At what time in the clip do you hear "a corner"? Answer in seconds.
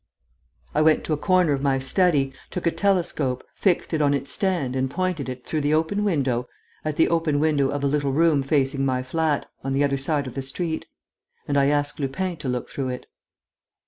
1.13-1.51